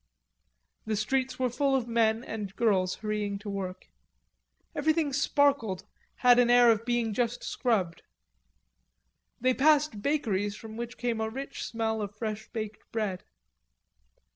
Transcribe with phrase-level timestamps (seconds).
[0.87, 3.85] The streets were full of men and girls hurrying to work.
[4.73, 5.85] Everything sparkled,
[6.25, 8.01] had an air of being just scrubbed.
[9.39, 13.23] They passed bakeries from which came a rich smell of fresh baked bread.